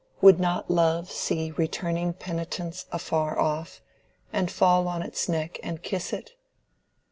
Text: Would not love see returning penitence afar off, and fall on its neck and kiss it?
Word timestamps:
Would 0.19 0.39
not 0.39 0.71
love 0.71 1.11
see 1.11 1.51
returning 1.51 2.13
penitence 2.13 2.87
afar 2.91 3.37
off, 3.37 3.81
and 4.33 4.49
fall 4.49 4.87
on 4.87 5.03
its 5.03 5.29
neck 5.29 5.59
and 5.61 5.83
kiss 5.83 6.11
it? 6.11 6.31